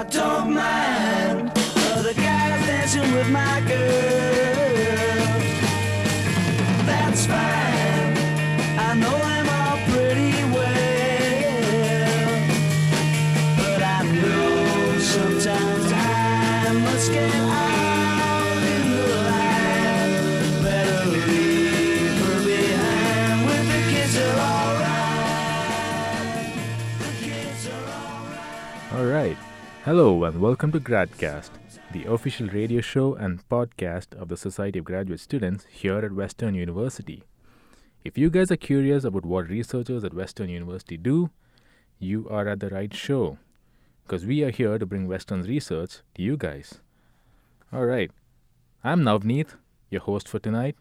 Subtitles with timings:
[0.00, 1.52] I don't mind
[1.92, 4.09] other guys dancing with my girl.
[29.90, 31.50] Hello and welcome to Gradcast,
[31.90, 36.54] the official radio show and podcast of the Society of Graduate Students here at Western
[36.54, 37.24] University.
[38.04, 41.30] If you guys are curious about what researchers at Western University do,
[41.98, 43.38] you are at the right show
[44.04, 46.78] because we are here to bring Western's research to you guys.
[47.72, 48.12] All right.
[48.84, 49.56] I'm Navneet,
[49.90, 50.76] your host for tonight,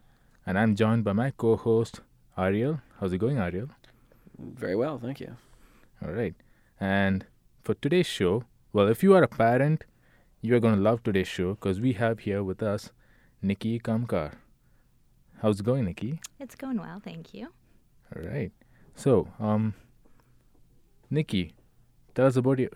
[0.46, 2.02] and I'm joined by my co-host
[2.38, 2.82] Ariel.
[3.00, 3.70] How's it going, Ariel?
[4.38, 5.36] Very well, thank you.
[6.06, 6.36] All right.
[6.80, 7.26] And
[7.64, 9.86] for today's show, well, if you are a parent,
[10.42, 12.92] you are going to love today's show because we have here with us
[13.42, 14.34] Nikki Kamkar.
[15.42, 16.20] How's it going, Nikki?
[16.40, 17.48] It's going well, thank you.
[18.16, 18.52] All right.
[18.96, 19.74] So, um,
[21.10, 21.54] Nikki,
[22.14, 22.70] tell us about your,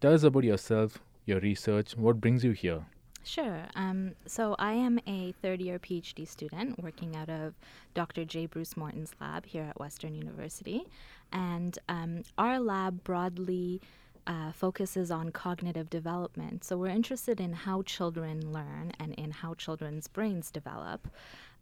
[0.00, 1.96] tell us about yourself, your research.
[1.96, 2.86] What brings you here?
[3.22, 3.64] Sure.
[3.74, 7.54] Um, so I am a third year PhD student working out of
[7.94, 8.24] Dr.
[8.24, 8.46] J.
[8.46, 10.84] Bruce Morton's lab here at Western University.
[11.32, 13.80] And um, our lab broadly
[14.26, 16.64] uh, focuses on cognitive development.
[16.64, 21.08] So we're interested in how children learn and in how children's brains develop.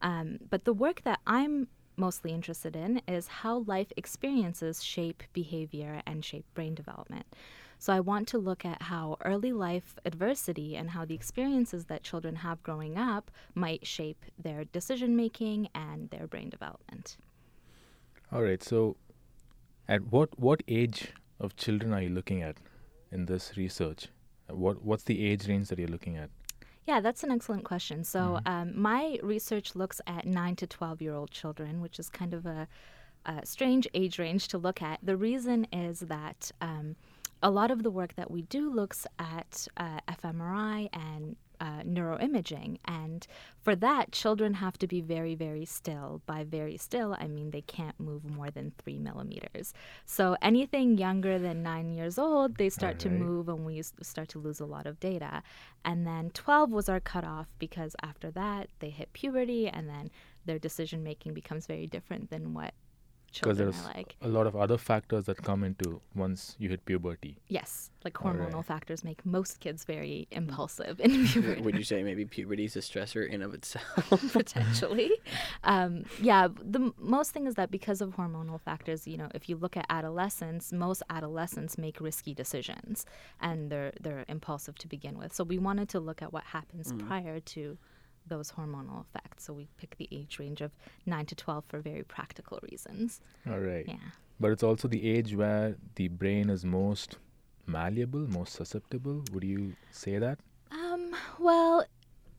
[0.01, 6.03] Um, but the work that I'm mostly interested in is how life experiences shape behavior
[6.07, 7.27] and shape brain development.
[7.79, 12.05] So I want to look at how early life adversity and how the experiences that
[12.05, 17.17] children have growing up might shape their decision making and their brain development.
[18.33, 18.63] All right.
[18.63, 18.97] So,
[19.89, 22.57] at what what age of children are you looking at
[23.11, 24.09] in this research?
[24.49, 26.31] What what's the age range that you're looking at?
[26.87, 28.03] Yeah, that's an excellent question.
[28.03, 32.35] So, um, my research looks at 9 to 12 year old children, which is kind
[32.35, 32.67] of a,
[33.25, 34.99] a strange age range to look at.
[35.03, 36.97] The reason is that um,
[37.43, 42.77] a lot of the work that we do looks at uh, fMRI and uh, neuroimaging.
[42.87, 43.25] And
[43.63, 46.21] for that, children have to be very, very still.
[46.27, 49.73] By very still, I mean they can't move more than three millimeters.
[50.05, 54.41] So anything younger than nine years old, they start to move and we start to
[54.41, 55.45] lose a lot of data.
[55.85, 60.11] And then 12 was our cutoff because after that, they hit puberty and then
[60.45, 62.75] their decision making becomes very different than what
[63.33, 64.17] Because children there's are like.
[64.21, 67.37] a lot of other factors that come into once you hit puberty.
[67.49, 68.51] Yes, like Alright.
[68.51, 71.61] hormonal factors make most kids very impulsive in puberty.
[71.63, 74.33] Would you say maybe puberty is a stressor in of itself?
[74.33, 75.11] potentially.
[75.65, 79.49] Um, yeah, the m- most thing is that because of hormonal factors, you know, if
[79.49, 83.07] you look at adolescents, most adolescents make risky decisions,
[83.41, 85.33] and they're they're impulsive to begin with.
[85.35, 87.79] So we wanted to look at what happens prior to
[88.27, 89.45] those hormonal effects.
[89.45, 90.73] So we pick the age range of
[91.07, 93.21] nine to twelve for very practical reasons.
[93.49, 93.85] All right.
[93.87, 93.97] Yeah.
[94.41, 97.19] But it's also the age where the brain is most
[97.67, 99.23] malleable, most susceptible.
[99.33, 100.39] Would you say that?
[100.71, 101.85] Um, well,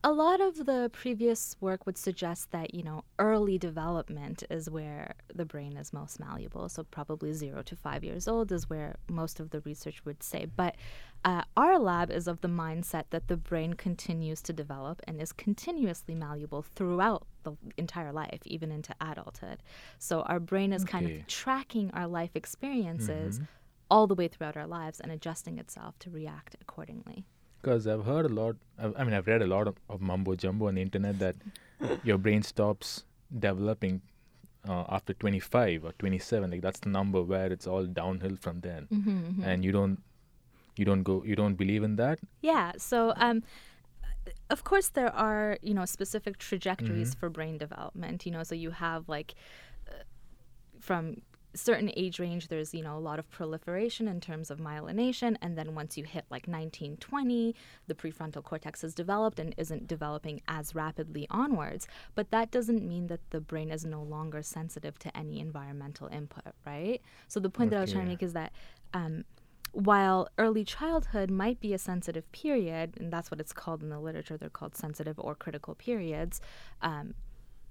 [0.06, 5.14] a lot of the previous work would suggest that, you know, early development is where
[5.34, 6.68] the brain is most malleable.
[6.68, 10.46] So, probably zero to five years old is where most of the research would say.
[10.46, 10.76] But
[11.24, 15.32] uh, our lab is of the mindset that the brain continues to develop and is
[15.32, 19.64] continuously malleable throughout the entire life, even into adulthood.
[20.00, 23.40] So, our brain is kind of tracking our life experiences
[23.90, 27.26] all the way throughout our lives and adjusting itself to react accordingly.
[27.64, 30.68] Because I've heard a lot, I mean, I've read a lot of, of mumbo jumbo
[30.68, 31.36] on the internet that
[32.04, 33.06] your brain stops
[33.40, 34.02] developing
[34.68, 36.52] uh, after 25 or 27.
[36.52, 38.88] Like that's the number where it's all downhill from then.
[38.94, 40.04] Mm-hmm, And you don't,
[40.76, 42.20] you don't go, you don't believe in that?
[42.42, 42.74] Yeah.
[42.78, 43.44] So, um,
[44.50, 48.26] of course, there are you know specific trajectories for brain development.
[48.26, 49.36] You know, so you have like
[49.90, 50.04] uh,
[50.80, 51.22] from
[51.56, 55.58] certain age range there's you know a lot of proliferation in terms of myelination and
[55.58, 57.56] then once you hit like 19 20
[57.88, 63.08] the prefrontal cortex is developed and isn't developing as rapidly onwards but that doesn't mean
[63.08, 67.70] that the brain is no longer sensitive to any environmental input right so the point
[67.70, 68.52] that i was trying to make is that
[68.96, 69.24] um,
[69.74, 74.00] while early childhood might be a sensitive period, and that's what it's called in the
[74.00, 76.42] literature, they're called sensitive or critical periods.
[76.84, 77.16] Um,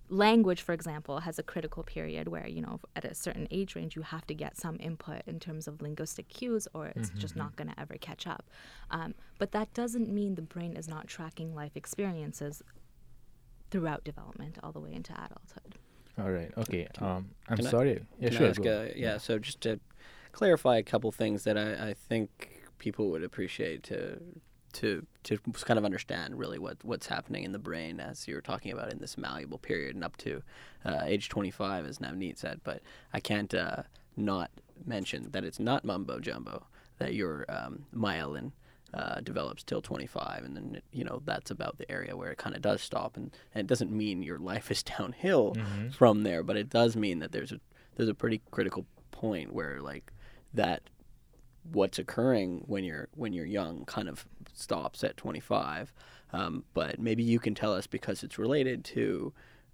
[0.08, 3.96] language, for example, has a critical period where, you know, at a certain age range,
[3.96, 7.56] you have to get some input in terms of linguistic cues or it's just not
[7.56, 8.44] going to ever catch up.
[8.90, 12.62] Um, but that doesn't mean the brain is not tracking life experiences
[13.70, 15.76] throughout development all the way into adulthood.
[16.19, 16.52] All right.
[16.58, 16.88] Okay.
[17.00, 18.04] Um, I'm can I- sorry.
[18.20, 18.49] Yeah, Can I sure.
[18.50, 18.82] ask, go.
[18.82, 19.81] uh, yeah, so just to
[20.32, 24.20] clarify a couple things that I, I think people would appreciate to
[24.75, 28.41] to to kind of understand really what what's happening in the brain as you were
[28.41, 30.43] talking about in this malleable period and up to
[30.85, 32.61] uh, age 25, as Navneet said.
[32.65, 32.83] But
[33.13, 33.83] I can't uh,
[34.17, 34.51] not
[34.85, 36.67] mention that it's not mumbo jumbo
[36.99, 38.53] that your um, myelin
[38.95, 42.55] uh, develops till 25 and then you know that's about the area where it kind
[42.55, 45.91] of does stop and, and it doesn't mean your life is downhill Mm-hmm.
[45.91, 47.61] from there but it does mean that there's a
[47.97, 50.13] there's a pretty critical point where like
[50.53, 50.83] that
[51.70, 55.93] what's occurring when you're when you're young kind of stops at 25
[56.32, 59.32] um, but maybe you can tell us because it's related to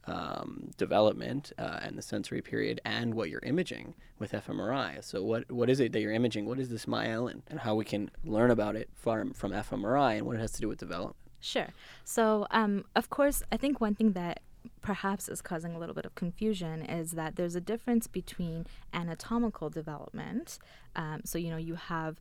[0.08, 5.04] um, development uh, and the sensory period and what you're imaging with fMRI.
[5.04, 6.46] So what what is it that you're imaging?
[6.46, 10.26] What is this myelin and how we can learn about it from from fMRI and
[10.26, 11.16] what it has to do with development?
[11.40, 11.68] Sure.
[12.04, 14.40] So, um, of course, I think one thing that
[14.82, 19.70] perhaps is causing a little bit of confusion is that there's a difference between anatomical
[19.70, 20.58] development.
[20.96, 22.20] Um, so, you know, you have,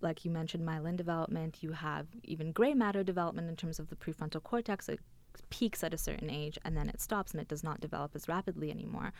[0.00, 3.96] like you mentioned, myelin development, you have even gray matter development in terms of the
[3.96, 4.88] prefrontal cortex.
[4.88, 5.00] It
[5.50, 8.28] peaks at a certain age and then it stops and it does not develop as
[8.28, 9.12] rapidly anymore.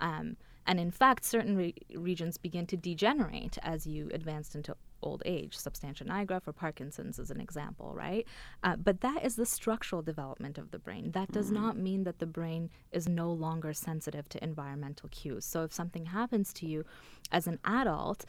[0.00, 0.36] Um,
[0.66, 5.56] and in fact, certain re- regions begin to degenerate as you advance into old age.
[5.56, 8.26] Substantia nigra for Parkinson's is an example, right?
[8.62, 11.12] Uh, but that is the structural development of the brain.
[11.12, 15.44] That does not mean that the brain is no longer sensitive to environmental cues.
[15.44, 16.84] So if something happens to you
[17.32, 18.24] as an adult,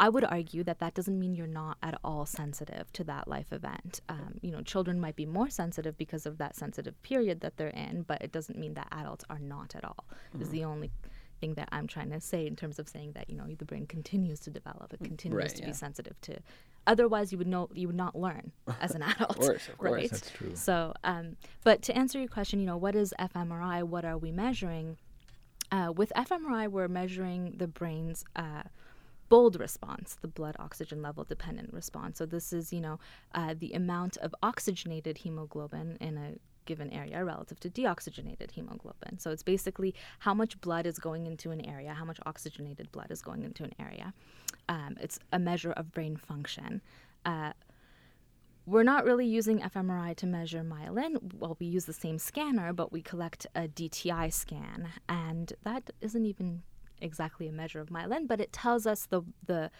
[0.00, 3.52] I would argue that that doesn't mean you're not at all sensitive to that life
[3.52, 4.00] event.
[4.08, 7.68] Um, you know, children might be more sensitive because of that sensitive period that they're
[7.68, 10.04] in, but it doesn't mean that adults are not at all.
[10.40, 10.90] Is the only
[11.40, 13.86] thing that I'm trying to say in terms of saying that you know the brain
[13.86, 15.66] continues to develop, it continues right, to yeah.
[15.66, 16.38] be sensitive to.
[16.86, 19.36] Otherwise, you would know you would not learn as an adult.
[19.36, 19.92] course, of course.
[19.92, 20.10] right?
[20.10, 20.52] That's true.
[20.54, 23.82] So, um, but to answer your question, you know, what is fMRI?
[23.82, 24.96] What are we measuring?
[25.70, 28.62] Uh, with fMRI, we're measuring the brain's uh,
[29.32, 32.18] BOLD response, the blood oxygen level dependent response.
[32.18, 32.98] So this is, you know,
[33.34, 36.32] uh, the amount of oxygenated hemoglobin in a
[36.66, 39.18] given area relative to deoxygenated hemoglobin.
[39.18, 43.10] So it's basically how much blood is going into an area, how much oxygenated blood
[43.10, 44.12] is going into an area.
[44.68, 46.82] Um, it's a measure of brain function.
[47.24, 47.54] Uh,
[48.66, 51.32] we're not really using fMRI to measure myelin.
[51.38, 56.26] Well, we use the same scanner, but we collect a DTI scan, and that isn't
[56.26, 56.64] even
[57.02, 59.70] exactly a measure of myelin, but it tells us the the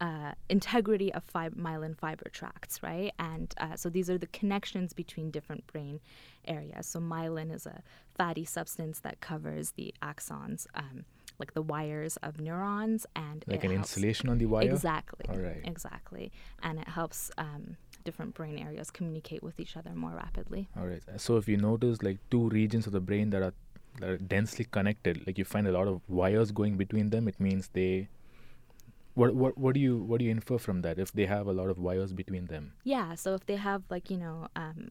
[0.00, 3.12] uh, integrity of fib- myelin fiber tracts, right?
[3.20, 6.00] And uh, so these are the connections between different brain
[6.44, 6.86] areas.
[6.88, 7.82] So myelin is a
[8.16, 11.04] fatty substance that covers the axons, um,
[11.38, 14.64] like the wires of neurons, and Like an helps- insulation on the wire?
[14.68, 15.24] Exactly.
[15.28, 15.60] All right.
[15.64, 16.32] Exactly.
[16.64, 20.68] And it helps um, different brain areas communicate with each other more rapidly.
[20.76, 21.02] All right.
[21.18, 23.54] So if you notice like two regions of the brain that are
[24.00, 27.38] that are densely connected, like you find a lot of wires going between them, it
[27.38, 28.08] means they
[29.14, 31.52] what what what do you what do you infer from that if they have a
[31.52, 32.72] lot of wires between them?
[32.84, 33.14] Yeah.
[33.14, 34.90] So if they have like you know um,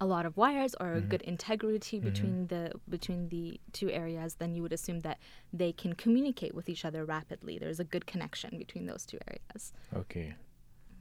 [0.00, 4.54] a lot of wires or a good integrity between the between the two areas, then
[4.54, 5.18] you would assume that
[5.52, 7.58] they can communicate with each other rapidly.
[7.58, 9.72] There's a good connection between those two areas.
[9.94, 10.34] Okay.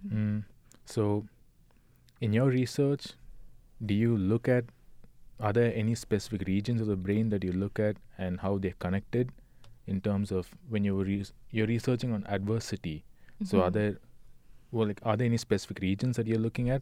[0.08, 0.44] Mm.
[0.86, 1.26] So
[2.20, 3.14] in your research,
[3.86, 4.66] do you look at
[5.40, 8.74] are there any specific regions of the brain that you look at and how they're
[8.80, 9.32] connected
[9.86, 13.04] in terms of when you were re- you're researching on adversity?
[13.46, 13.98] So are there
[14.72, 16.82] well like are there any specific regions that you're looking at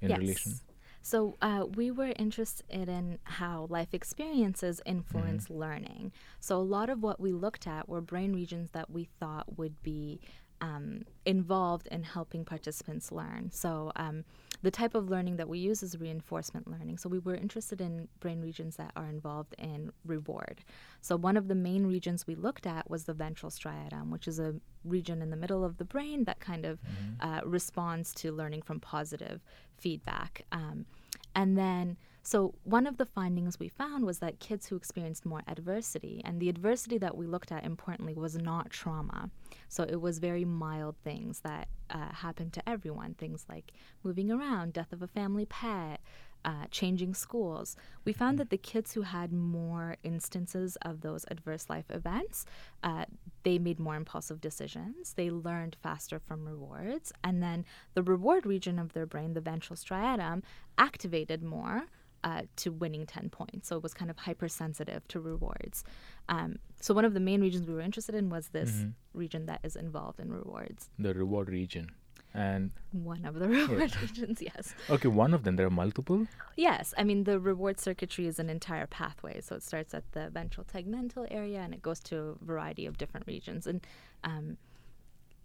[0.00, 0.54] in relation?
[1.02, 6.12] So uh, we were interested in how life experiences influence learning.
[6.40, 9.82] So a lot of what we looked at were brain regions that we thought would
[9.82, 10.20] be
[10.60, 13.50] um, involved in helping participants learn.
[13.50, 14.24] So um,
[14.62, 16.98] the type of learning that we use is reinforcement learning.
[16.98, 20.62] So we were interested in brain regions that are involved in reward.
[21.00, 24.38] So one of the main regions we looked at was the ventral striatum, which is
[24.38, 26.78] a region in the middle of the brain that kind of
[27.20, 29.40] uh, responds to learning from positive
[29.78, 30.44] feedback.
[30.52, 30.86] Um,
[31.34, 35.42] and then, so one of the findings we found was that kids who experienced more
[35.48, 39.30] adversity, and the adversity that we looked at importantly was not trauma.
[39.68, 43.72] So it was very mild things that uh, happened to everyone, things like
[44.02, 46.00] moving around, death of a family pet,
[46.44, 47.76] uh, changing schools.
[48.04, 52.46] We found that the kids who had more instances of those adverse life events,
[52.82, 53.04] uh,
[53.42, 55.14] they made more impulsive decisions.
[55.14, 57.12] They learned faster from rewards.
[57.22, 60.42] And then the reward region of their brain, the ventral striatum,
[60.78, 61.84] activated more.
[62.22, 63.66] Uh, to winning 10 points.
[63.68, 65.84] So it was kind of hypersensitive to rewards.
[66.28, 68.84] Um, so, one of the main regions we were interested in was this
[69.14, 70.90] region that is involved in rewards.
[70.98, 71.86] the reward region
[72.34, 74.74] and One of the reward regions, yes.
[74.90, 78.50] okay one of them there are multiple Yes, I mean the reward circuitry is an
[78.50, 79.40] entire pathway.
[79.40, 82.98] So it starts at the ventral tegmental area and it goes to a variety of
[82.98, 83.66] different regions.
[83.66, 83.80] And
[84.24, 84.58] um,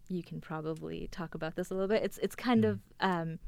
[0.09, 2.03] you can probably talk about this a little bit.
[2.03, 2.69] It's it's kind Mm.
[2.71, 3.39] of um,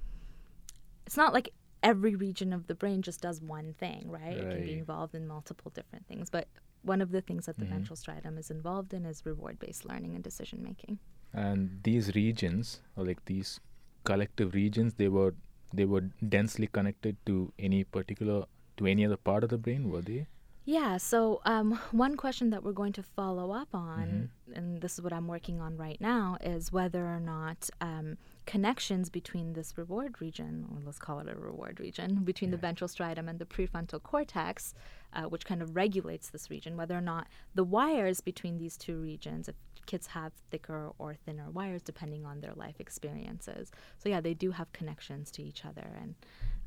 [1.05, 1.49] it's not like
[1.83, 4.37] every region of the brain just does one thing, right?
[4.37, 6.29] It can be involved in multiple different things.
[6.29, 6.47] But
[6.81, 7.69] one of the things that the Mhm.
[7.69, 10.99] ventral striatum is involved in is reward-based learning and decision making.
[11.33, 13.59] And these regions, or like these
[14.03, 15.35] collective regions, they were
[15.73, 16.01] they were
[16.35, 18.45] densely connected to any particular
[18.77, 20.27] to any other part of the brain, were they?
[20.69, 24.53] Yeah, so um, one question that we're going to follow up on, Mm-hmm.
[24.57, 29.09] and this is what I'm working on right now, is whether or not um, connections
[29.09, 33.29] between this reward region, or let's call it a reward region, between the ventral striatum
[33.29, 34.73] and the prefrontal cortex,
[35.13, 38.97] uh, which kind of regulates this region, whether or not the wires between these two
[38.97, 39.55] regions, if
[39.85, 43.71] kids have thicker or thinner wires depending on their life experiences.
[43.99, 46.15] So, yeah, they do have connections to each other and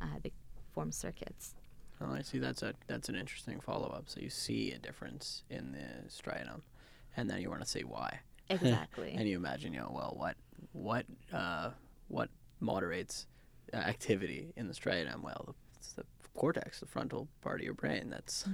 [0.00, 0.32] uh, they
[0.72, 1.54] form circuits.
[2.00, 2.38] Oh, I see.
[2.38, 4.04] That's a that's an interesting follow up.
[4.06, 6.62] So you see a difference in the striatum,
[7.16, 8.20] and then you want to say why.
[8.50, 9.14] Exactly.
[9.16, 10.36] And you imagine, you know, well, what
[10.72, 11.70] what uh,
[12.08, 13.26] what moderates
[13.72, 15.22] uh, activity in the striatum?
[15.22, 16.04] Well, it's the
[16.34, 18.10] cortex, the frontal part of your brain.
[18.10, 18.48] That's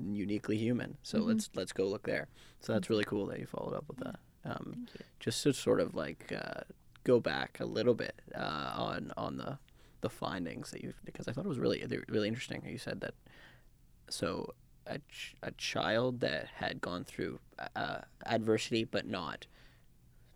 [0.00, 0.96] uniquely human.
[1.02, 2.28] So let's let's go look there.
[2.60, 4.16] So that's really cool that you followed up with that.
[4.46, 4.86] Um,
[5.20, 6.62] just to sort of like uh,
[7.04, 9.58] go back a little bit uh, on on the
[10.06, 12.62] the findings that you because I thought it was really really interesting.
[12.64, 13.14] You said that
[14.08, 14.54] so
[14.86, 17.40] a ch- a child that had gone through
[17.74, 19.46] uh, adversity but not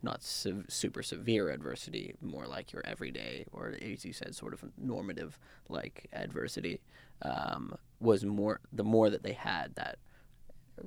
[0.03, 4.63] not sev- super severe adversity, more like your everyday or as you said, sort of
[4.77, 5.37] normative
[5.69, 6.81] like adversity,
[7.21, 9.97] um, was more the more that they had that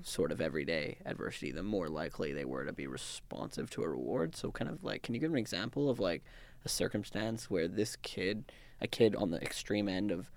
[0.02, 4.34] sort of everyday adversity, the more likely they were to be responsive to a reward.
[4.36, 6.22] So, kind of like, can you give an example of like
[6.64, 8.50] a circumstance where this kid,
[8.80, 10.30] a kid on the extreme end of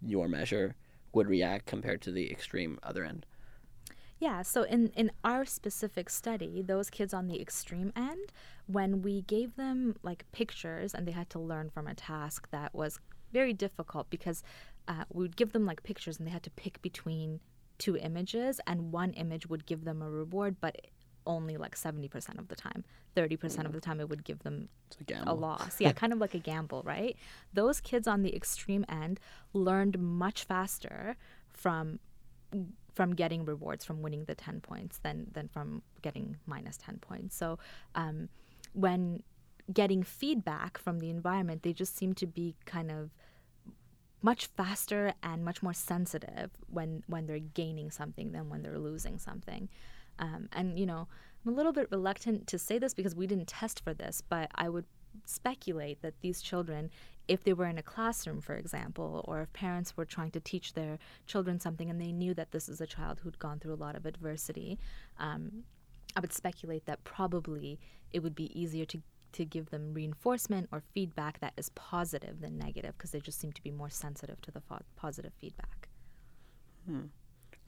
[0.00, 0.74] your measure,
[1.12, 3.26] would react compared to the extreme other end?
[4.18, 8.32] Yeah, so in, in our specific study, those kids on the extreme end,
[8.66, 12.74] when we gave them like pictures and they had to learn from a task that
[12.74, 12.98] was
[13.32, 14.42] very difficult because
[14.88, 17.40] uh, we would give them like pictures and they had to pick between
[17.78, 20.76] two images and one image would give them a reward, but
[21.26, 22.84] only like 70% of the time.
[23.16, 24.68] 30% of the time it would give them
[25.08, 25.76] a a loss.
[25.80, 27.16] Yeah, kind of like a gamble, right?
[27.52, 29.20] Those kids on the extreme end
[29.52, 31.16] learned much faster
[31.52, 32.00] from
[32.94, 37.36] from getting rewards from winning the 10 points than than from getting minus 10 points.
[37.36, 37.58] So
[37.94, 38.28] um,
[38.72, 39.22] when
[39.72, 43.10] getting feedback from the environment, they just seem to be kind of
[44.22, 49.18] much faster and much more sensitive when when they're gaining something than when they're losing
[49.18, 49.68] something.
[50.18, 51.08] Um, and you know,
[51.44, 54.50] I'm a little bit reluctant to say this because we didn't test for this, but
[54.54, 54.86] I would
[55.26, 56.90] speculate that these children,
[57.28, 60.74] if they were in a classroom, for example, or if parents were trying to teach
[60.74, 63.76] their children something and they knew that this is a child who'd gone through a
[63.76, 64.78] lot of adversity,
[65.18, 65.64] um,
[66.16, 67.78] I would speculate that probably
[68.12, 69.02] it would be easier to
[69.32, 73.50] to give them reinforcement or feedback that is positive than negative because they just seem
[73.50, 75.88] to be more sensitive to the fo- positive feedback.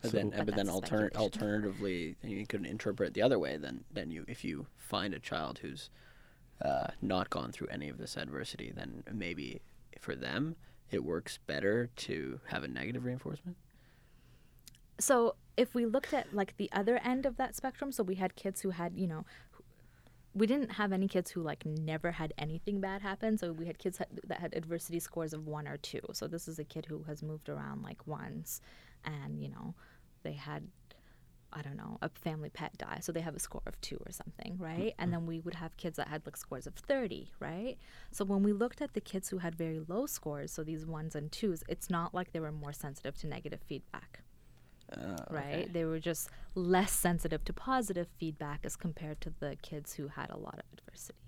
[0.02, 3.56] But So- then, But but then alter- alternatively, you could interpret it the other way.
[3.56, 5.90] Then, then you, if you find a child who's
[6.62, 9.60] uh, not gone through any of this adversity, then maybe
[10.00, 10.56] for them
[10.90, 13.56] it works better to have a negative reinforcement.
[14.98, 18.34] so if we looked at like the other end of that spectrum so we had
[18.36, 19.24] kids who had you know
[20.34, 23.78] we didn't have any kids who like never had anything bad happen so we had
[23.78, 27.02] kids that had adversity scores of one or two so this is a kid who
[27.04, 28.60] has moved around like once
[29.06, 29.74] and you know
[30.22, 30.68] they had
[31.52, 32.98] I don't know, a family pet die.
[33.00, 34.92] So they have a score of two or something, right?
[34.98, 37.78] And then we would have kids that had like scores of 30, right?
[38.10, 41.14] So when we looked at the kids who had very low scores, so these ones
[41.14, 44.20] and twos, it's not like they were more sensitive to negative feedback
[44.92, 45.44] Uh, right?
[45.64, 45.68] okay.
[45.72, 50.28] They were just less sensitive to positive feedback as compared to the kids who had
[50.30, 51.18] a lot of adversity.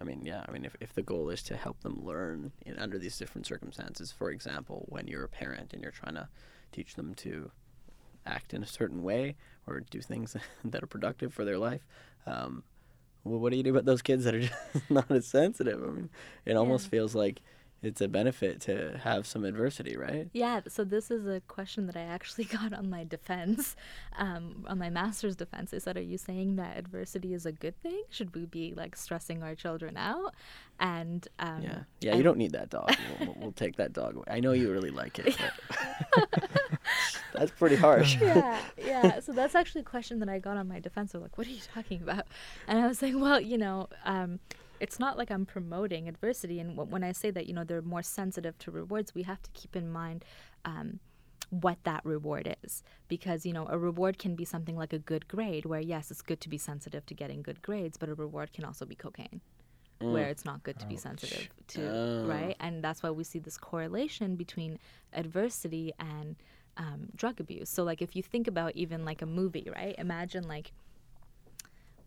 [0.00, 0.44] I mean, yeah.
[0.46, 3.46] I mean, if, if the goal is to help them learn in, under these different
[3.46, 6.28] circumstances, for example, when you're a parent and you're trying to
[6.72, 7.50] teach them to
[8.26, 9.36] act in a certain way
[9.66, 11.86] or do things that are productive for their life,
[12.26, 12.62] um,
[13.24, 14.40] well, what do you do about those kids that are
[14.72, 15.82] just not as sensitive?
[15.82, 16.10] I mean,
[16.44, 17.40] it almost feels like
[17.82, 20.28] it's a benefit to have some adversity, right?
[20.32, 23.76] Yeah, so this is a question that I actually got on my defense,
[24.16, 25.70] um, on my master's defense.
[25.70, 28.02] They said, Are you saying that adversity is a good thing?
[28.08, 30.34] Should we be like stressing our children out?
[30.80, 31.78] And um, Yeah.
[32.00, 32.94] Yeah, you don't need that dog.
[33.20, 34.24] We'll, we'll, take that dog away.
[34.28, 35.36] I know you really like it.
[36.14, 36.50] But
[37.32, 38.16] that's pretty harsh.
[38.20, 39.20] yeah, yeah.
[39.20, 41.12] So that's actually a question that I got on my defense.
[41.12, 42.26] They're like, "What are you talking about?"
[42.68, 44.40] And I was saying, "Well, you know, um,
[44.80, 46.60] it's not like I'm promoting adversity.
[46.60, 49.42] And wh- when I say that, you know, they're more sensitive to rewards, we have
[49.42, 50.24] to keep in mind."
[50.64, 51.00] Um,
[51.50, 55.28] what that reward is because you know a reward can be something like a good
[55.28, 58.52] grade where yes it's good to be sensitive to getting good grades but a reward
[58.52, 59.40] can also be cocaine
[60.00, 62.26] where it's not good to be sensitive to Oh.
[62.26, 64.80] right and that's why we see this correlation between
[65.12, 66.34] adversity and
[66.76, 70.48] um, drug abuse so like if you think about even like a movie right imagine
[70.48, 70.72] like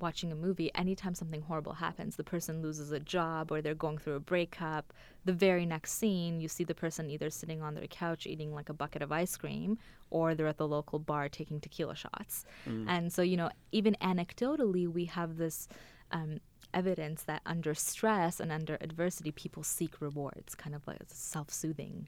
[0.02, 3.98] watching a movie, anytime something horrible happens, the person loses a job or they're going
[3.98, 4.94] through a breakup,
[5.26, 8.70] the very next scene, you see the person either sitting on their couch eating like
[8.70, 9.78] a bucket of ice cream
[10.10, 12.46] or they're at the local bar taking tequila shots.
[12.88, 15.68] And so, you know, even anecdotally, we have this
[16.12, 16.40] um,
[16.74, 22.08] evidence that under stress and under adversity, people seek rewards, kind of like self soothing.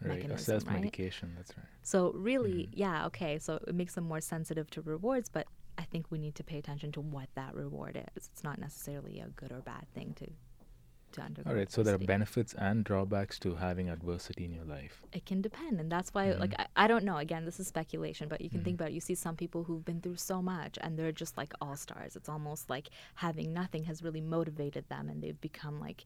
[0.00, 0.16] Right.
[0.16, 0.74] Mechanism, self right?
[0.74, 1.32] medication.
[1.36, 1.66] That's right.
[1.82, 3.38] So really, yeah, okay.
[3.38, 5.46] So it makes them more sensitive to rewards, but
[5.78, 8.28] I think we need to pay attention to what that reward is.
[8.32, 10.26] It's not necessarily a good or bad thing to
[11.12, 11.50] to undergo.
[11.50, 11.70] All right.
[11.70, 15.02] So there are benefits and drawbacks to having adversity in your life.
[15.12, 16.62] It can depend, and that's why, like, mm-hmm.
[16.76, 17.16] I, I don't know.
[17.16, 18.82] Again, this is speculation, but you can think mm-hmm.
[18.84, 18.90] about.
[18.90, 18.94] it.
[18.94, 22.16] You see some people who've been through so much, and they're just like all stars.
[22.16, 26.04] It's almost like having nothing has really motivated them, and they've become like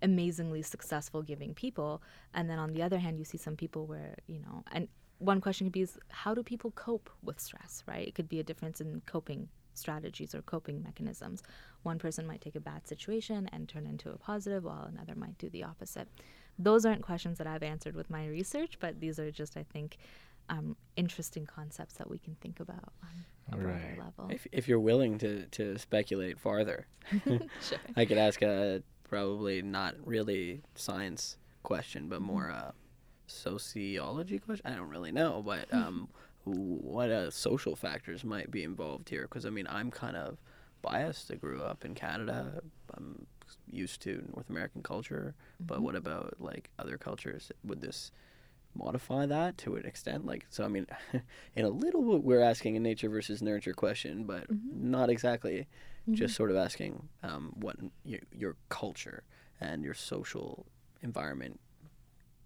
[0.00, 2.02] amazingly successful giving people.
[2.32, 5.40] And then on the other hand, you see some people where you know, and one
[5.40, 7.82] question could be is how do people cope with stress?
[7.86, 8.06] Right?
[8.06, 11.42] It could be a difference in coping strategies or coping mechanisms.
[11.84, 15.38] One person might take a bad situation and turn into a positive, while another might
[15.38, 16.08] do the opposite.
[16.58, 19.98] Those aren't questions that I've answered with my research, but these are just, I think,
[20.48, 23.98] um, interesting concepts that we can think about on a broader Right.
[23.98, 24.28] level.
[24.30, 26.86] If, if you're willing to, to speculate farther,
[27.60, 27.78] sure.
[27.96, 32.74] I could ask a probably not really science question, but more a
[33.30, 34.66] sociology question.
[34.66, 36.08] I don't really know, but um,
[36.44, 39.22] what uh, social factors might be involved here?
[39.22, 40.38] Because I mean, I'm kind of
[40.82, 41.30] biased.
[41.30, 42.60] I grew up in Canada.
[42.96, 43.26] I'm
[43.70, 47.52] used to North American culture, but what about like other cultures?
[47.64, 48.10] Would this
[48.74, 50.26] modify that to an extent?
[50.26, 50.86] Like, so I mean,
[51.54, 55.66] in a little bit, we're asking a nature versus nurture question, but not exactly.
[56.10, 59.24] Just sort of asking um, what your, your culture
[59.60, 60.64] and your social
[61.02, 61.60] environment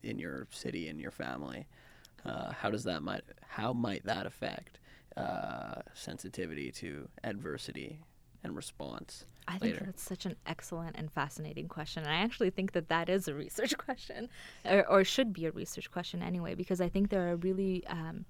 [0.03, 1.67] in your city and your family.
[2.25, 4.79] Uh, how does that might how might that affect
[5.17, 7.99] uh, sensitivity to adversity
[8.45, 9.87] and response I think later?
[9.87, 12.05] that's such an excellent and fascinating question.
[12.05, 14.29] And I actually think that that is a research question,
[14.65, 18.25] or, or should be a research question anyway, because I think there are really, um,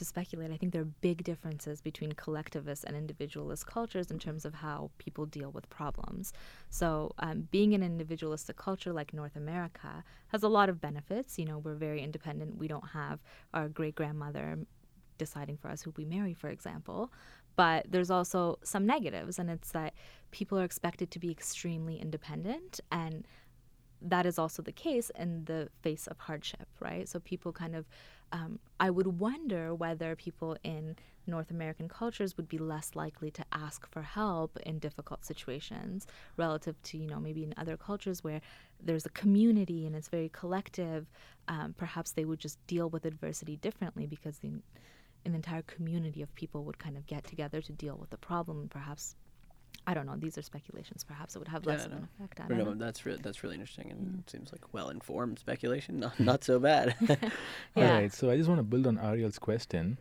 [0.00, 4.46] to speculate, I think there are big differences between collectivist and individualist cultures in terms
[4.46, 6.32] of how people deal with problems.
[6.70, 11.38] So, um, being an individualistic culture like North America has a lot of benefits.
[11.38, 12.56] You know, we're very independent.
[12.56, 13.20] We don't have
[13.52, 14.58] our great grandmother
[15.18, 17.12] deciding for us who we marry, for example.
[17.56, 19.92] But there's also some negatives, and it's that
[20.30, 23.26] people are expected to be extremely independent, and
[24.02, 27.08] that is also the case in the face of hardship, right?
[27.08, 27.86] So people kind of,
[28.32, 33.44] um, I would wonder whether people in North American cultures would be less likely to
[33.52, 38.40] ask for help in difficult situations relative to, you know, maybe in other cultures where
[38.82, 41.06] there's a community and it's very collective.
[41.48, 44.48] Um, perhaps they would just deal with adversity differently because the,
[45.24, 48.60] an entire community of people would kind of get together to deal with the problem
[48.60, 49.14] and perhaps
[49.86, 50.16] I don't know.
[50.16, 51.04] These are speculations.
[51.04, 52.40] Perhaps it would have less Yeah, of an effect.
[52.40, 52.84] On I don't no, know.
[52.84, 56.00] that's re- that's really interesting and it seems like well informed speculation.
[56.00, 56.94] Not not so bad.
[57.76, 57.88] Yeah.
[57.88, 58.12] All right.
[58.12, 59.98] So I just want to build on Ariel's question.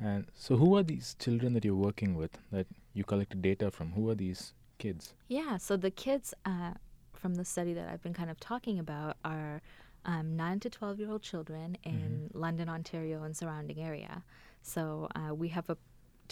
[0.00, 3.92] And so, who are these children that you're working with that you collected data from?
[3.92, 5.14] Who are these kids?
[5.28, 6.72] Yeah, so the kids uh,
[7.12, 9.62] from the study that I've been kind of talking about are
[10.04, 14.24] um, 9 to 12 year old children in London, Ontario, and surrounding area.
[14.62, 15.76] So uh, we have a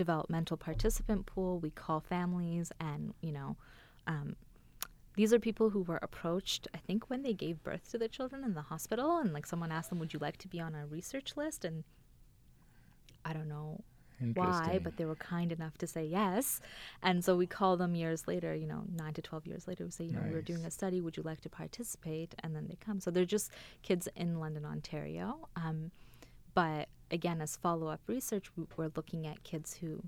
[0.04, 1.58] developmental participant pool.
[1.58, 3.56] We call families, and, you know,
[4.06, 4.34] um,
[5.14, 8.42] these are people who were approached, I think, when they gave birth to the children
[8.42, 10.86] in the hospital, and like someone asked them, Would you like to be on our
[10.86, 11.66] research list?
[11.66, 11.84] And
[13.26, 13.84] I don't know
[14.34, 16.60] why, but they were kind enough to say yes.
[17.02, 19.90] And so we call them years later, you know, nine to 12 years later, we
[19.90, 22.34] say, you know, we are doing a study, would you like to participate?
[22.42, 23.00] And then they come.
[23.00, 23.50] So they're just
[23.82, 25.48] kids in London, Ontario.
[25.56, 25.90] Um,
[26.54, 30.03] but again, as follow up research, we- we're looking at kids who,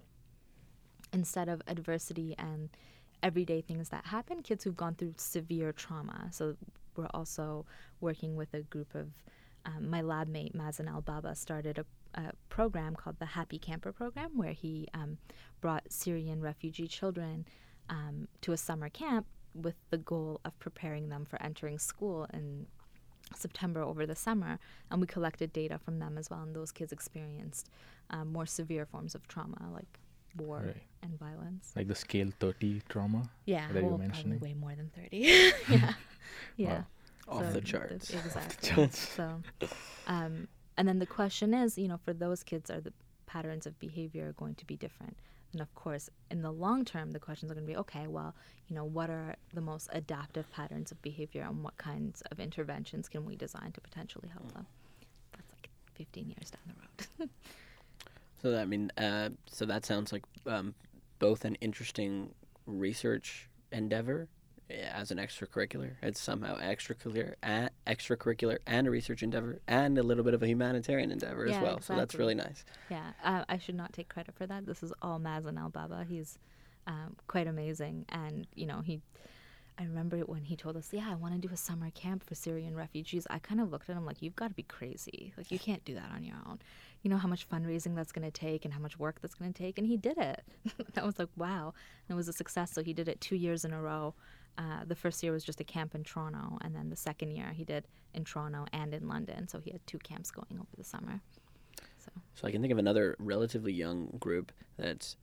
[1.12, 2.71] instead of adversity and
[3.23, 6.29] everyday things that happen, kids who've gone through severe trauma.
[6.33, 6.57] So
[6.97, 7.67] we're also
[8.01, 9.09] working with a group of
[9.65, 13.93] um, my lab mate Mazen Al Baba started a, a program called the Happy Camper
[13.93, 15.19] Program, where he um,
[15.61, 17.47] brought Syrian refugee children
[17.88, 22.67] um, to a summer camp with the goal of preparing them for entering school in
[23.37, 24.59] September over the summer,
[24.90, 26.42] and we collected data from them as well.
[26.42, 27.68] And those kids experienced
[28.11, 29.99] um, more severe forms of trauma, like
[30.37, 30.83] war Right.
[31.03, 31.73] and violence.
[31.77, 33.31] Like the scale 30 trauma?
[33.45, 34.40] Yeah, that you were well, probably mentioning?
[34.40, 35.18] way more than thirty.
[35.68, 35.92] yeah,
[36.57, 36.83] yeah.
[37.29, 38.11] Off So the th- charts.
[38.11, 38.88] Exactly.
[38.92, 39.40] so,
[40.07, 42.92] um, and then the question is, you know, for those kids, are the
[43.27, 45.16] patterns of behavior going to be different?
[45.53, 48.35] And of course, in the long term, the questions are going to be okay, well,
[48.69, 53.09] you know, what are the most adaptive patterns of behavior and what kinds of interventions
[53.09, 54.67] can we design to potentially help them?
[55.37, 57.31] That's like 15 years down the road.
[58.43, 60.75] So I mean, uh, so that sounds like um,
[61.21, 62.35] both an interesting
[62.67, 64.29] research endeavor
[64.93, 65.93] as an extracurricular.
[66.03, 70.49] It's somehow extracurricular, a extracurricular, and a research endeavor, and a little bit of a
[70.49, 71.81] humanitarian endeavor as Yeah, well.
[71.81, 72.65] So that's really nice.
[72.91, 74.67] Yeah, uh, I should not take credit for that.
[74.67, 76.05] This is all Mazen Al Baba.
[76.09, 76.39] He's
[76.87, 79.01] um, quite amazing, and you know he.
[79.79, 82.35] I remember when he told us, "Yeah, I want to do a summer camp for
[82.35, 85.33] Syrian refugees." I kind of looked at him like, "You've got to be crazy!
[85.37, 86.59] Like you can't do that on your own.
[87.03, 89.53] You know how much fundraising that's going to take and how much work that's going
[89.53, 90.45] to take." And he did it.
[90.97, 91.73] I was like, "Wow!"
[92.09, 92.73] And it was a success.
[92.73, 94.15] So he did it two years in a row.
[94.59, 97.53] Uh, the first year was just a camp in Toronto, and then the second year
[97.53, 99.49] he did in Toronto and in London.
[99.49, 101.21] So he had two camps going over the summer.
[101.99, 102.11] So.
[102.35, 105.15] So I can think of another relatively young group that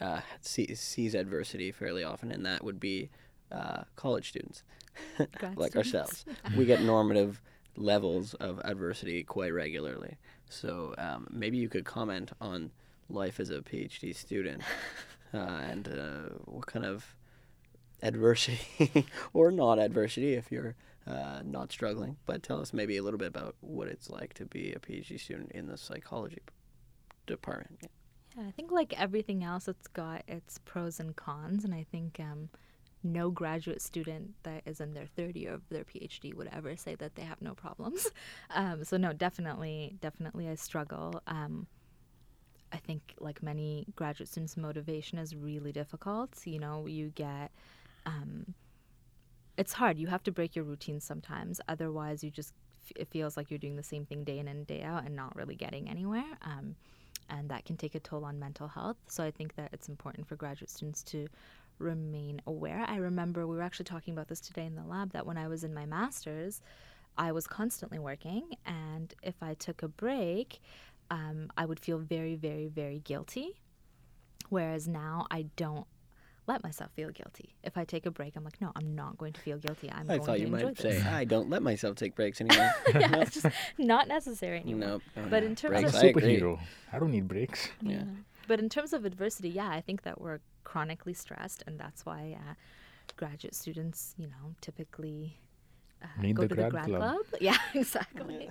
[0.00, 3.10] uh, sees, sees adversity fairly often, and that would be
[3.50, 4.62] uh, college students,
[5.18, 5.76] like students.
[5.76, 6.24] ourselves.
[6.56, 7.40] we get normative
[7.76, 10.16] levels of adversity quite regularly.
[10.48, 12.70] So um, maybe you could comment on
[13.08, 14.62] life as a PhD student
[15.34, 17.14] uh, and uh, what kind of
[18.02, 20.74] adversity or not adversity if you're
[21.06, 22.16] uh, not struggling.
[22.26, 25.18] But tell us maybe a little bit about what it's like to be a PhD
[25.20, 26.38] student in the psychology
[27.26, 27.78] department.
[27.82, 27.88] Yeah.
[28.36, 32.18] Yeah, I think like everything else, it's got its pros and cons, and I think
[32.18, 32.48] um,
[33.02, 36.96] no graduate student that is in their third year of their PhD would ever say
[36.96, 38.10] that they have no problems.
[38.50, 41.20] Um, so no, definitely, definitely, I struggle.
[41.26, 41.66] Um,
[42.72, 46.30] I think like many graduate students, motivation is really difficult.
[46.44, 47.50] You know, you get.
[48.06, 48.54] Um,
[49.56, 49.98] it's hard.
[49.98, 51.60] You have to break your routine sometimes.
[51.68, 52.52] Otherwise, you just
[52.96, 55.34] it feels like you're doing the same thing day in and day out and not
[55.34, 56.24] really getting anywhere.
[56.42, 56.76] Um,
[57.30, 58.96] and that can take a toll on mental health.
[59.08, 61.26] So I think that it's important for graduate students to
[61.78, 62.84] remain aware.
[62.86, 65.48] I remember we were actually talking about this today in the lab that when I
[65.48, 66.60] was in my master's,
[67.16, 70.60] I was constantly working, and if I took a break,
[71.10, 73.60] um, I would feel very, very, very guilty.
[74.48, 75.86] Whereas now I don't
[76.46, 77.54] let myself feel guilty.
[77.62, 79.90] If I take a break, I'm like, no, I'm not going to feel guilty.
[79.90, 81.02] I'm I going thought to you enjoy might this.
[81.02, 82.70] say, I don't let myself take breaks anymore.
[82.94, 83.46] yeah, it's just
[83.78, 85.00] not necessary anymore.
[85.16, 85.46] no, no, But no.
[85.48, 86.38] in terms breaks, of- I agree.
[86.40, 86.60] Superhero.
[86.92, 87.68] I don't need breaks.
[87.80, 88.04] Yeah.
[88.46, 92.36] But in terms of adversity, yeah, I think that we're chronically stressed, and that's why
[92.38, 92.54] uh,
[93.16, 95.38] graduate students, you know, typically
[96.02, 97.00] uh, go the to grad the grad club.
[97.00, 97.24] club.
[97.40, 98.50] Yeah, exactly,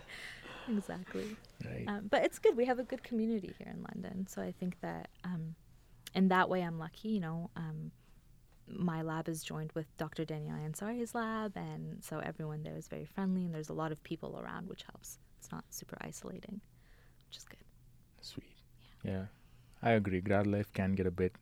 [0.68, 1.36] exactly.
[1.64, 1.86] Right.
[1.88, 2.58] Um, but it's good.
[2.58, 5.54] We have a good community here in London, so I think that um,
[6.14, 7.10] in that way, I'm lucky.
[7.10, 7.92] You know, um,
[8.68, 10.26] my lab is joined with Dr.
[10.26, 14.02] Daniel Ansari's lab, and so everyone there is very friendly, and there's a lot of
[14.04, 15.20] people around, which helps.
[15.40, 16.62] It's not super isolating,
[17.28, 17.58] which is good.
[18.22, 18.56] Sweet.
[19.04, 19.26] Yeah.
[19.82, 20.22] I agree.
[20.22, 21.36] Grad life can get a bit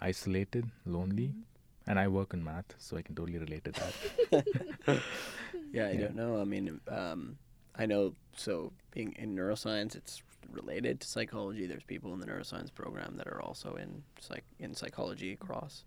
[0.00, 1.28] isolated, lonely.
[1.28, 1.40] Mm-hmm.
[1.86, 4.44] And I work in math, so I can totally relate to that.
[5.72, 6.00] Yeah, I Yeah.
[6.00, 6.40] don't know.
[6.40, 7.36] I mean, um,
[7.76, 8.14] I know.
[8.36, 11.66] So being in neuroscience, it's related to psychology.
[11.66, 15.84] There's people in the neuroscience program that are also in psych in psychology across.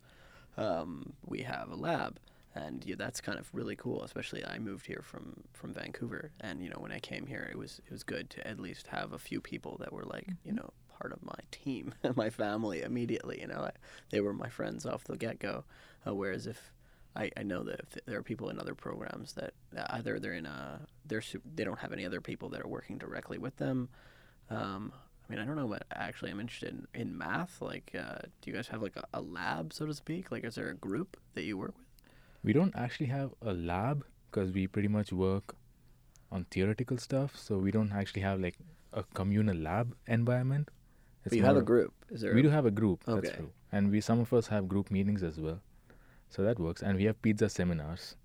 [0.57, 2.19] Um, we have a lab,
[2.55, 4.03] and yeah, that's kind of really cool.
[4.03, 7.57] Especially, I moved here from from Vancouver, and you know, when I came here, it
[7.57, 10.51] was it was good to at least have a few people that were like, you
[10.51, 13.39] know, part of my team, and my family immediately.
[13.41, 13.71] You know, I,
[14.09, 15.63] they were my friends off the get go.
[16.05, 16.71] Uh, whereas if
[17.17, 19.53] I, I know that if there are people in other programs that
[19.89, 21.23] either they're in a they're
[21.55, 23.89] they don't have any other people that are working directly with them.
[24.49, 24.91] Um,
[25.27, 27.61] I mean, I don't know, but actually, I'm interested in, in math.
[27.61, 30.31] Like, uh, do you guys have like a, a lab, so to speak?
[30.31, 31.85] Like, is there a group that you work with?
[32.43, 35.55] we don't actually have a lab because we pretty much work
[36.31, 37.35] on theoretical stuff.
[37.35, 38.55] So we don't actually have like
[38.93, 40.69] a communal lab environment.
[41.25, 41.93] It's But you have a group.
[42.09, 42.33] Is there?
[42.33, 43.03] We a- do have a group.
[43.05, 43.35] That's Okay.
[43.35, 43.51] true.
[43.73, 45.59] And we some of us have group meetings as well.
[46.29, 46.81] So that works.
[46.81, 48.15] And we have pizza seminars,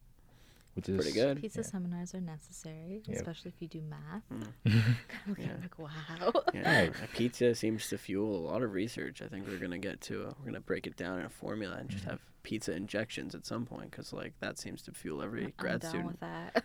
[0.74, 1.40] which is Pretty good.
[1.40, 1.66] Pizza Yeah.
[1.66, 3.16] seminars are necessary, Yep.
[3.16, 4.22] especially if you do math.
[4.64, 4.82] Mm.
[5.28, 5.56] Looking Yeah.
[5.60, 6.32] like, wow.
[6.54, 9.20] Yeah, pizza seems to fuel a lot of research.
[9.22, 10.22] I think we're gonna get to.
[10.22, 11.96] A, we're gonna break it down in a formula and Mm-hmm.
[11.98, 15.52] just have pizza injections at some point, because like that seems to fuel every I'm
[15.56, 16.10] grad down student.
[16.10, 16.64] with that.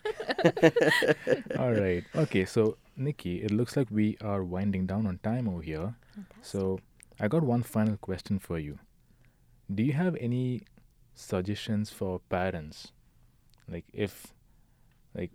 [1.60, 2.04] All right.
[2.16, 2.46] Okay.
[2.46, 5.96] So, Nikki, it looks like we are winding down on time over here.
[6.42, 6.80] So,
[7.20, 8.80] I got one final question for you.
[9.74, 10.62] Do you have any
[11.14, 12.92] suggestions for parents?
[13.70, 14.28] Like, if,
[15.16, 15.32] like,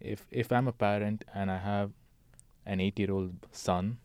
[0.00, 1.92] if if I'm a parent and I have
[2.66, 3.98] an eight-year-old son,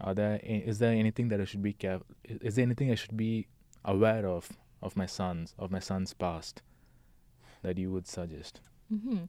[0.00, 2.00] are there is there anything that I should be care?
[2.24, 3.46] Is there anything I should be
[3.84, 4.50] aware of
[4.82, 6.62] of my son's of my son's past
[7.62, 8.60] that you would suggest?
[8.88, 9.24] hmm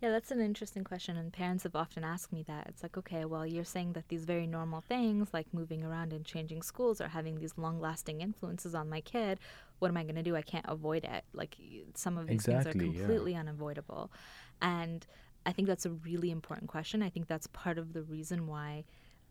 [0.00, 2.66] Yeah, that's an interesting question, and parents have often asked me that.
[2.68, 6.24] It's like, okay, well, you're saying that these very normal things, like moving around and
[6.24, 9.38] changing schools, are having these long-lasting influences on my kid.
[9.82, 10.36] What am I going to do?
[10.36, 11.24] I can't avoid it.
[11.32, 11.56] Like
[11.94, 14.12] some of these Exactly, things are completely unavoidable,
[14.60, 15.06] and
[15.44, 17.02] I think that's a really important question.
[17.02, 18.84] I think that's part of the reason why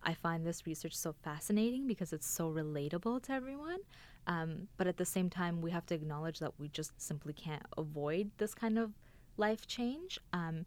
[0.04, 3.80] I find this research so fascinating because it's so relatable to everyone.
[4.28, 7.64] Um, but at the same time, we have to acknowledge that we just simply can't
[7.78, 8.92] avoid this kind of
[9.38, 10.20] life change.
[10.34, 10.66] Um,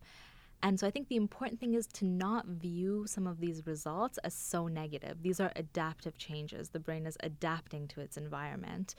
[0.64, 4.16] and so I think the important thing is to not view some of these results
[4.24, 5.18] as so negative.
[5.20, 6.70] These are adaptive changes.
[6.70, 8.94] The brain is adapting to its environment.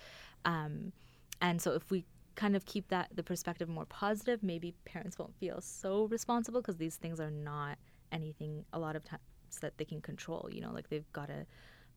[0.46, 0.94] Um,
[1.42, 5.36] and so if we kind of keep that the perspective more positive, maybe parents won't
[5.40, 7.80] feel so responsible because these things are not
[8.12, 9.22] anything a lot of times
[9.60, 10.48] that they can control.
[10.52, 11.48] You know, like they've got a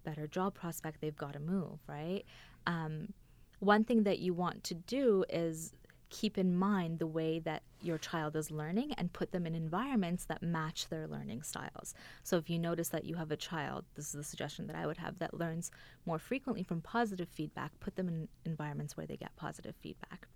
[0.02, 2.22] better job prospect, they've got to move, right?
[2.66, 3.12] Um,
[3.58, 5.74] one thing that you want to do is
[6.10, 10.24] keep in mind the way that your child is learning and put them in environments
[10.24, 11.94] that match their learning styles.
[12.22, 14.86] So if you notice that you have a child, this is the suggestion that I
[14.86, 15.70] would have that learns
[16.06, 20.26] more frequently from positive feedback, put them in environments where they get positive feedback.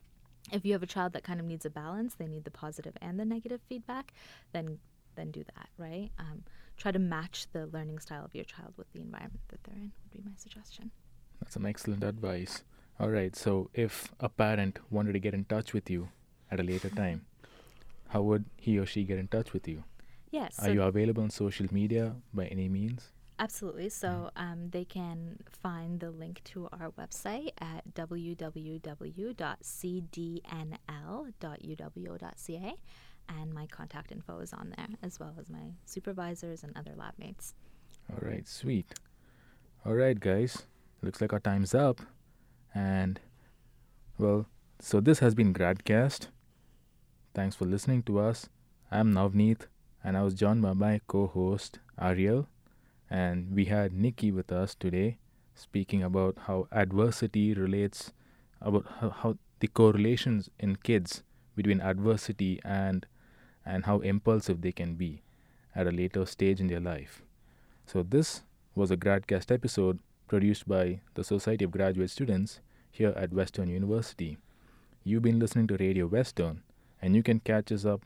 [0.51, 2.95] If you have a child that kind of needs a balance, they need the positive
[3.01, 4.13] and the negative feedback,
[4.53, 4.79] then
[5.15, 6.11] then do that, right?
[6.19, 6.43] Um,
[6.79, 9.93] try to match the learning style of your child with the environment that they're in
[10.03, 10.91] would be my suggestion.
[11.39, 12.63] That's some excellent advice.
[13.00, 16.09] All right, so if a parent wanted to get in touch with you
[16.50, 17.26] at a later time,
[18.09, 19.85] how would he or she get in touch with you?
[20.31, 20.59] Yes.
[20.59, 23.12] Are you available on social media by any means?
[23.38, 23.88] Absolutely.
[23.88, 28.35] So um, they can find the link to our website at www.cdnl.uwo.ca.
[33.28, 37.14] And my contact info is on there, as well as my supervisors and other lab
[37.18, 37.55] mates.
[38.11, 38.94] All right, sweet.
[39.85, 40.62] All right, guys.
[41.02, 42.00] Looks like our time's up.
[42.75, 43.21] And,
[44.19, 44.47] well,
[44.81, 46.29] so this has been Gradcast.
[47.35, 48.49] Thanks for listening to us.
[48.91, 49.67] I'm Navneet,
[50.05, 52.49] and I was joined by my co host, Ariel.
[53.11, 55.19] And we had Nikki with us today,
[55.55, 58.13] speaking about how adversity relates,
[58.61, 61.23] about how, how the correlations in kids
[61.57, 63.07] between adversity and
[63.67, 65.23] and how impulsive they can be
[65.75, 67.23] at a later stage in their life.
[67.87, 68.43] So, this
[68.75, 69.99] was a Gradcast episode
[70.33, 74.38] produced by the Society of Graduate Students here at Western University.
[75.05, 76.62] You've been listening to Radio Western,
[77.03, 78.01] and you can catch us up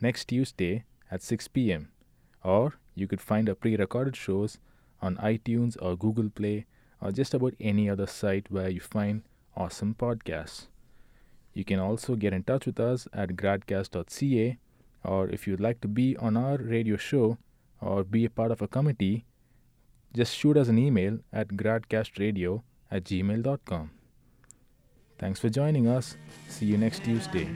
[0.00, 1.88] next Tuesday at 6 p.m.
[2.44, 4.58] Or you could find our pre recorded shows
[5.00, 6.66] on iTunes or Google Play
[7.00, 9.22] or just about any other site where you find
[9.56, 10.68] awesome podcasts.
[11.54, 14.58] You can also get in touch with us at gradcast.ca,
[15.02, 17.36] or if you'd like to be on our radio show
[17.80, 19.24] or be a part of a committee,
[20.14, 23.90] just shoot us an email at gradcastradio at gmail.com.
[25.18, 26.16] Thanks for joining us.
[26.48, 27.48] See you next Tuesday.